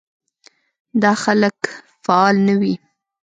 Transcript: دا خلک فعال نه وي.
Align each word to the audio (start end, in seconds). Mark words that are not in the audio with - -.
دا 1.01 1.11
خلک 1.23 1.57
فعال 2.05 2.35
نه 2.47 2.53
وي. 2.59 2.73